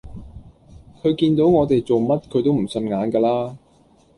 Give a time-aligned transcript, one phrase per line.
[1.03, 3.55] 佢見到我哋做乜佢都唔順眼架啦